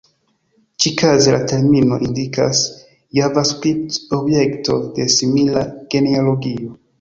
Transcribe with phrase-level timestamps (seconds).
[0.83, 2.61] Ĉikaze la termino indikas
[3.19, 6.75] Javascript-objekto de simila genealogio.